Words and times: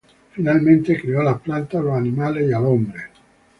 Finalmente, 0.31 0.99
creó 0.99 1.21
las 1.21 1.39
plantas, 1.41 1.83
los 1.83 1.95
animales 1.95 2.49
y 2.49 2.53
al 2.53 2.65
hombre. 2.65 3.01